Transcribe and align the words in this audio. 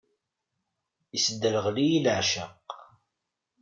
Isderɣel-iyi 1.15 1.99
leɛceq. 2.05 2.69